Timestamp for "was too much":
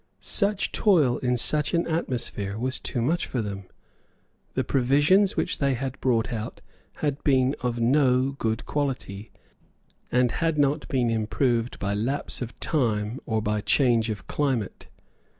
2.57-3.27